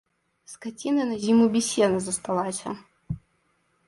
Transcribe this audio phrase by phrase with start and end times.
[0.51, 2.73] Скаціна на зіму без сена засталася.